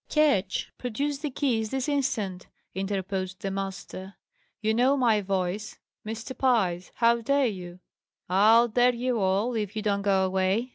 "Ketch, 0.09 0.71
produce 0.79 1.19
the 1.19 1.29
keys 1.29 1.69
this 1.69 1.87
instant!" 1.87 2.47
interposed 2.73 3.41
the 3.43 3.51
master. 3.51 4.15
"You 4.59 4.73
know 4.73 4.97
my 4.97 5.21
voice; 5.21 5.77
Mr. 6.03 6.35
Pye's. 6.35 6.91
How 6.95 7.21
dare 7.21 7.45
you?" 7.45 7.81
"I'll 8.27 8.67
'dare' 8.67 8.95
you 8.95 9.19
all, 9.19 9.53
if 9.53 9.75
you 9.75 9.83
don't 9.83 10.01
go 10.01 10.25
away!" 10.25 10.69